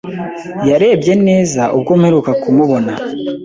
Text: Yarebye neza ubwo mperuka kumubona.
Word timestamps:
Yarebye 0.69 1.13
neza 1.27 1.61
ubwo 1.75 1.91
mperuka 1.99 2.31
kumubona. 2.41 2.91